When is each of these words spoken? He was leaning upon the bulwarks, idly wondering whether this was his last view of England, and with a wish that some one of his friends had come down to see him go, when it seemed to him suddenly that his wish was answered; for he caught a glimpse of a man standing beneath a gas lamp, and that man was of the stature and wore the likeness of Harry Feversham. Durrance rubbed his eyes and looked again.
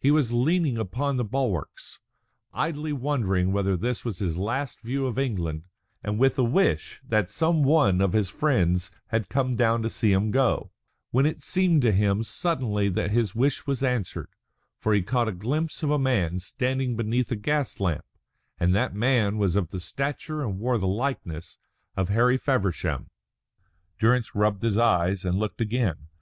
He 0.00 0.10
was 0.10 0.32
leaning 0.32 0.76
upon 0.76 1.18
the 1.18 1.24
bulwarks, 1.24 2.00
idly 2.52 2.92
wondering 2.92 3.52
whether 3.52 3.76
this 3.76 4.04
was 4.04 4.18
his 4.18 4.36
last 4.36 4.80
view 4.80 5.06
of 5.06 5.20
England, 5.20 5.68
and 6.02 6.18
with 6.18 6.36
a 6.36 6.42
wish 6.42 7.00
that 7.08 7.30
some 7.30 7.62
one 7.62 8.00
of 8.00 8.12
his 8.12 8.28
friends 8.28 8.90
had 9.10 9.28
come 9.28 9.54
down 9.54 9.82
to 9.82 9.88
see 9.88 10.10
him 10.12 10.32
go, 10.32 10.72
when 11.12 11.26
it 11.26 11.42
seemed 11.42 11.82
to 11.82 11.92
him 11.92 12.24
suddenly 12.24 12.88
that 12.88 13.12
his 13.12 13.36
wish 13.36 13.68
was 13.68 13.84
answered; 13.84 14.30
for 14.80 14.92
he 14.94 15.00
caught 15.00 15.28
a 15.28 15.32
glimpse 15.32 15.84
of 15.84 15.90
a 15.92 15.96
man 15.98 16.40
standing 16.40 16.96
beneath 16.96 17.30
a 17.30 17.36
gas 17.36 17.78
lamp, 17.78 18.04
and 18.58 18.74
that 18.74 18.96
man 18.96 19.38
was 19.38 19.54
of 19.54 19.68
the 19.68 19.78
stature 19.78 20.42
and 20.42 20.58
wore 20.58 20.78
the 20.78 20.88
likeness 20.88 21.56
of 21.96 22.08
Harry 22.08 22.36
Feversham. 22.36 23.10
Durrance 24.00 24.34
rubbed 24.34 24.64
his 24.64 24.76
eyes 24.76 25.24
and 25.24 25.38
looked 25.38 25.60
again. 25.60 26.08